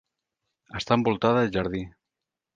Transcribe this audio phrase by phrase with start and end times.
[0.79, 1.85] Està envoltada de jardí.